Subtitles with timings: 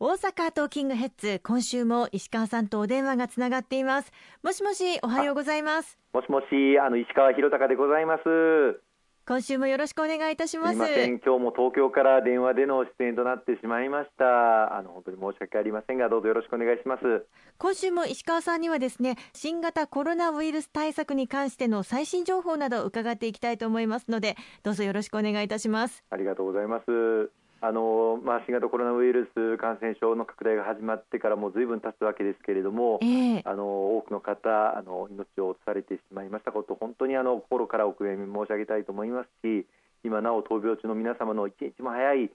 [0.00, 4.10] 大阪トーキングヘッズ今週も石川さんとお電話がつながっています。
[4.42, 6.00] もしもしおはようございます。
[6.12, 6.46] もしもし
[6.84, 8.22] あの石川博隆でございます。
[9.24, 10.76] 今週もよろしくお願いいたします。
[10.76, 14.76] 今日も東京から電話での出演となってしまいました。
[14.76, 17.24] あの本当に申し訳ありませんがどうぞよろしくお願いします。
[17.58, 26.02] 今週も石川さんにはですね新型コロナウイルス対策に関しての最新情報などを伺っていきたいと思いますのでどうぞよろしくお願いいたします。
[26.10, 39.66] ありがとうございますあのまあ、新型コロナウイルス感染症の拡大が始まってからもずいぶん経つわけですけれども、えー、あの多くの方あの命を落とされてしまいましたこと本当にあの心からお悔やみ申し上げたいと思いますし
[40.04, 42.30] 今なお闘病中の皆様の一日も早い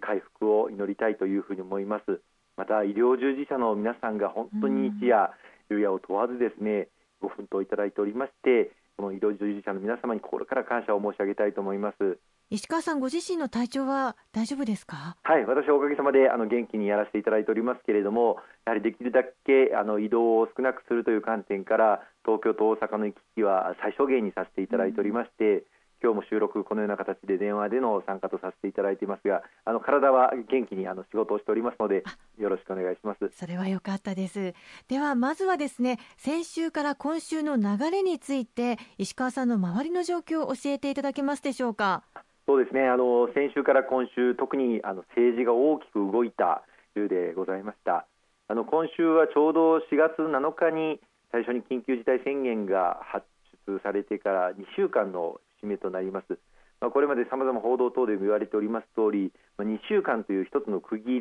[0.00, 2.20] 回復を祈りたいというふうに思います。
[2.56, 5.30] また医療従事者の皆さんが本当に日夜
[5.68, 6.88] 昼夜を問わずですね
[7.20, 12.18] ご奮闘いただいておりましてこの医療従事者の皆様に心から感謝を申し上げたいと思います
[12.52, 15.16] 石川さんご自身の体調は大丈夫ですか？
[15.22, 25.62] はい私はおかげさまであの元気にやらせていただいておりますけれどもやはりできるだけあの移動を少なくするという観点から東京と大阪の行き来は最小限にさせていただいておりまして、うん
[26.02, 32.04] 今日も収録このような形で電話での参加とさせていただいていますがあの体は元気にあの仕事をしておりますので
[32.38, 33.30] よろしくお願いします。
[33.38, 34.54] それは良かったです。
[34.88, 42.02] ではまずはですね先週から今週の流れについて石川さんの周りの状況を教えていただけますでしょうか？
[42.50, 46.64] そうですねあの先週から今週特にあの政治が大きく動いた
[46.96, 48.08] 週でございました
[48.48, 50.98] あの今週はちょうど4月7日に
[51.30, 53.24] 最初に緊急事態宣言が発
[53.68, 56.40] 出されてから2週間の節目となります。
[56.80, 61.20] まあ、これまでさまざま報道等で言われております通り、まあ、2週間という一つの区切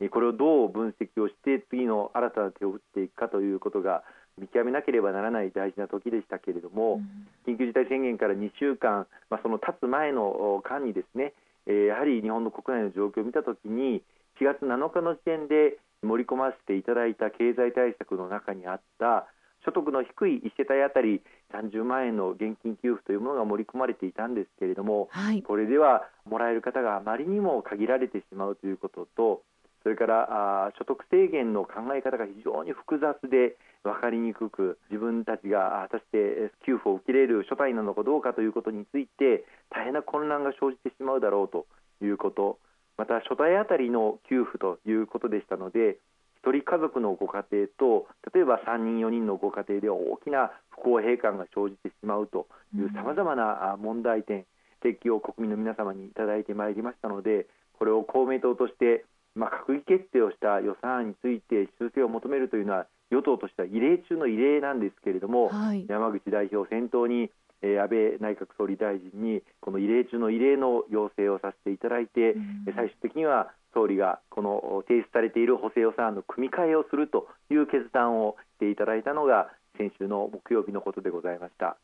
[0.00, 4.02] り、これをどう分析をして次の新たな手を打っていくかということが
[4.38, 7.00] 見極めなければならない大事な時でしたけれども、
[7.46, 11.34] うん、緊急事態宣言から2週間、まあ、その経つ前の間にですね、
[11.66, 14.02] えー、やはり日本の国内の状況を見たときに
[14.40, 19.26] 4月7日の時点で盛り込ませていただいた経済対策の中にあった
[19.64, 29.42] 所得の低い1世帯当たり30万円の現金給付というものが盛り込まれていたんですけれども、はい、これではもらえる方があまりにも限られてしまうということと
[29.84, 41.66] それからあ所得制限の考え方が非常に複雑で分かりにくく自分たちが果たして給付を受け入れる所帯なのかどうかということについて大変な混乱が生じてしまうだろうと
[42.02, 42.58] いうこと
[42.96, 45.98] また所帯当たりの給付ということでしたので
[46.46, 52.46] 1人家族のご家庭と例えば3人4人のご家庭では大きな不公平感が生じてしまうと
[52.76, 54.44] いうさまざまな問題点
[54.82, 57.46] 提起を国民の皆様にいただいてまいりましたので
[57.78, 67.30] これを公明党としてまあ、閣議決定をした予算案について修正を求めるというのは与党としては異例中の異例なんですけれども、はい、山口代表を先頭に、
[67.62, 81.76] えー、安倍内閣総理大臣にこの異例中の異例の要請をさせていただいて、うん、最終的には総理がこの提出されている補正予算案の組み替えをするという決断をしていただいたのが先週の木曜日のことでございました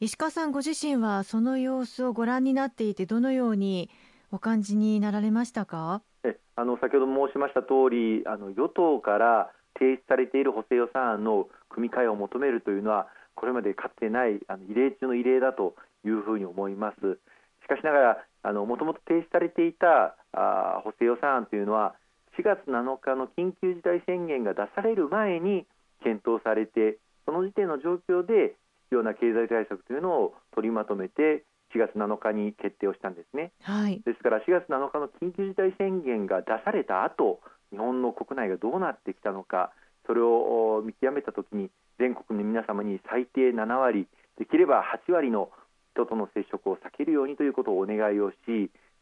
[0.00, 3.90] 石川さんご自身はその様子をご覧になっていてどのように
[4.32, 6.02] お感じになられましたか？
[6.24, 15.74] えあの先ほど申しました通りあの与党から提出されている補正予算案の組み替えを求めるというのはこれまでかつてないあの異例中の異例だと
[16.04, 17.18] いうふうに思います。
[17.64, 21.94] しかしながらもともと提出されていたあ補正予算案というのは
[22.38, 25.66] 4月7日の緊急事態宣言が出される前に
[26.02, 28.54] 検討されてその時点の状況で
[28.90, 31.44] 必要な経済対策というのを取りまとめて
[31.74, 37.40] 4月7日に決定をしたんですね、はい、ですから4月7日の緊急事態宣言が出された後
[37.72, 39.72] 日本の国内がどうなってきたのか
[40.06, 44.06] それを見極めたときに全国の皆様に最低7割
[44.38, 45.50] できれば8割の
[45.94, 48.36] 人との接触を避けるようにということをお願いをし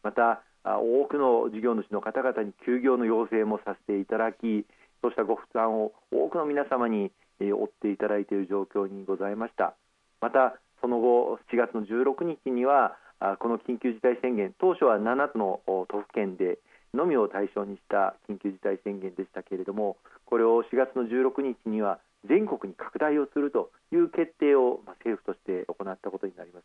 [0.03, 4.65] また多くの事業主の方々に休業の要請もさせていただき
[5.01, 9.75] そうしたご負担を多くの皆様に負っていただいている状況にございました。
[10.21, 12.95] またその後7月の16日には
[13.39, 16.59] この緊急事態宣言当初は7つの都府県で
[16.93, 26.63] のみを対象にした緊急事態宣言でしたけれどもこれを4月の16日には全国に拡大をするという決定を政府として行ったことになります。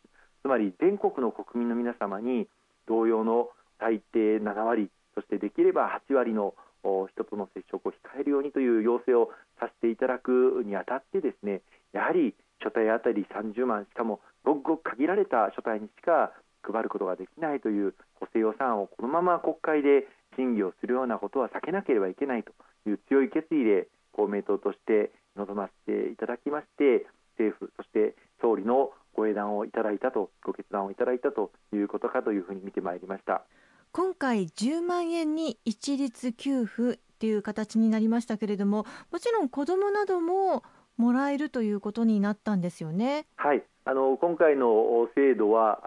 [0.49, 2.47] まり全国の国民の皆様に
[2.87, 3.49] 同様の
[3.79, 6.53] 最低7割そしてできれば8割の
[7.13, 11.61] 人との接触を控えるようにという要請をさせていただくにあたってですね
[11.93, 16.31] やはり所帯当たり30万しかもごくごく限られた所帯にしか
[16.63, 22.51] 配ることができないという補正予算をこのまま国会で審議をするようなことは避けなければいけないと
[22.89, 27.07] いう強い決意で公明党として臨ませていただきまして
[27.37, 27.98] 政府そして
[29.59, 33.43] をいただいたとご決断をいただいたということかというふうに見てまいりました
[33.91, 40.63] 今回10万円に一律給付っていう形になりましたけれどももちろん子どもなども
[40.97, 43.25] もらえるということになったんですよね。
[43.37, 45.79] はいあの今回の制度は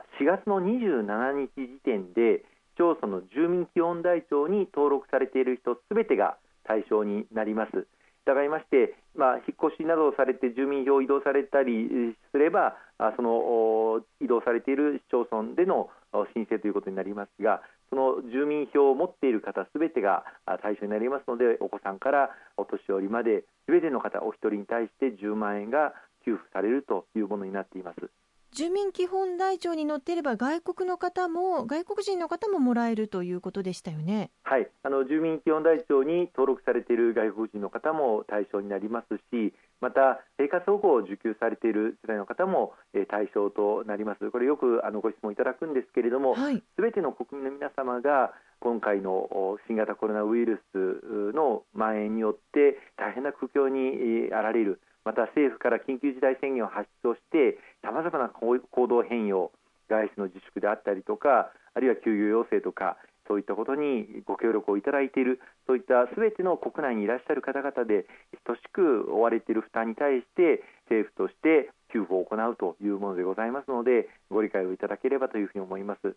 [0.00, 2.44] あ4月の27日時点で
[2.74, 7.86] 市町村の住民基本台帳に登録されている人すべてが対象になります。
[8.28, 12.76] 従いまして、ま、引っ越しなどをされて住民票を移動されたりすれば
[13.16, 15.88] その移動されている市町村での
[16.36, 20.24] 申請ということになりますがその住民票を持っている方すべてが
[20.60, 22.28] 対象になりますのでお子さんから
[22.58, 25.94] お年寄りまですべての方お一人に対して10万円が
[26.26, 28.10] 給付されるというものになっています。
[28.52, 34.30] 住民基本台帳に載っていれば外国の方も外国人の方ももらえるということでしたよね。
[34.42, 44.30] はい、あの住民基本台帳に登録されている外国人の方も対象になりますし、また生活保護を受給されている世代の方も、えー、対象となります。
[44.30, 54.80] これよくあのご質問いただくんですけれども、す、はい、べ、ての国民の皆様が今回の新型コロナウイルスの蔓延によって大変な苦境にあられる。
[55.08, 59.52] また政府から緊急事態宣言を発出をしてさまざまな行動変容
[59.88, 68.04] 外出の自粛であったりとかあるいは休業要請とかそういったことにご協力をいただいているそういったすべての国内にいらっしゃる方々で
[68.44, 76.16] 等しく追われている負担に対して政府として給付を行うというものでございますのでご理解をいただければというふうに思います。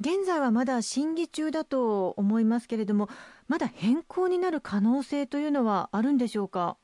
[0.00, 3.08] 現在はまだ審議中だと思いますけれども
[3.48, 6.78] まだ変更になる可能性というのはあるんでしょうか？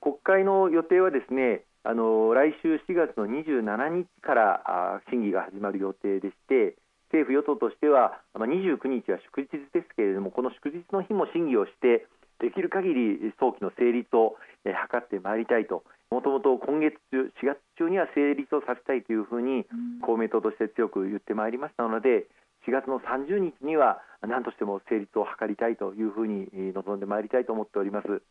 [0.00, 6.74] 国会の予定はですねあの来週4月の27日から審議が始まる予定でして
[7.14, 12.06] 政府・与党としては、まあ、29日は祝日ですけれどもこの祝日の日も審議をして
[12.40, 14.36] できる限り早期の成立を、
[14.66, 19.64] え図ってまいりたいともともと今月中4月中には成立をさせたいというふうに
[20.02, 22.26] 公明党として強く言ってまいりましたので
[22.66, 28.22] 4月の30日には何としても成立を図りたいというふうに望んでまいりたいと思っております。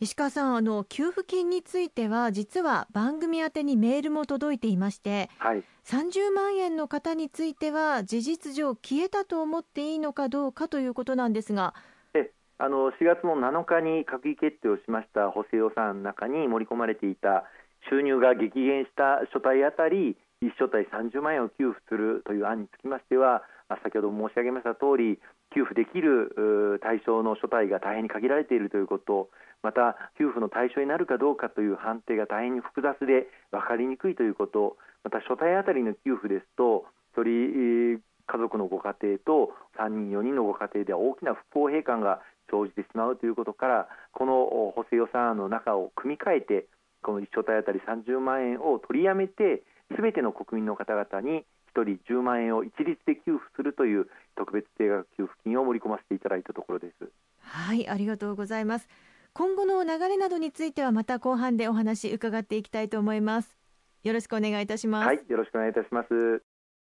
[0.00, 11.74] 石川さんあの給付金については実は番組宛にメールも届いていまして、はい、30万円の方については事実上消えたと思っていいのかどうかということなんですが。
[12.14, 17.44] えあの4月の7日に閣議決定をしました補正予算の中に盛り込まれていた
[17.90, 23.42] 収入が激減した所帯あたり1所帯30万円を給付するという案につきましては
[23.82, 25.18] 先ほど申し上げました通り
[25.54, 29.28] 給付できる対象の所帯が大変に限られているということ
[29.62, 36.84] また給付の対象になるかどうかという判定が大変に複雑で分かりにくいということまた所帯当たりの給付ですと
[37.16, 42.20] 1人家族のご家庭と3人4人のご家庭では大きな不公平感が
[42.50, 46.66] 生じてしまうということからこの補正予算案の中を組み替えて
[47.02, 49.62] この1所帯当たり30万円を取りやめて
[49.94, 51.44] すべての国民の方々に
[51.74, 54.06] 1人10万円を一律で給付するという
[54.36, 57.10] 特別定額給付金を盛り込ませていただいたところです。
[57.40, 58.88] はいありがとうございます。
[59.32, 63.56] 今後の流れなどについてはまた後半でお話伺っていきたいと思います。
[64.02, 65.06] よろしくお願いいたします。
[65.06, 66.42] はいよろしくお願いいたします